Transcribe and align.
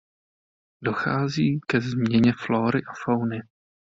Dochází 0.83 1.59
ke 1.67 1.81
změně 1.81 2.33
flóry 2.33 2.79
a 2.83 2.93
fauny. 3.03 3.41